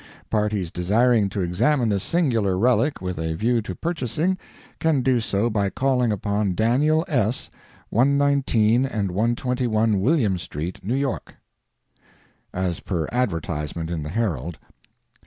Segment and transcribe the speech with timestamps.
[0.31, 4.35] Parties desiring to examine this singular relic with a view to purchasing,
[4.79, 7.51] can do so by calling upon Daniel S.,
[7.91, 11.35] 119 and 121 William street, New York."
[12.51, 14.57] As per advertisement in the "Herald."